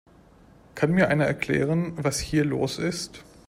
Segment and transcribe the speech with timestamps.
[0.73, 3.23] Kann mir einer erklären, was hier los ist?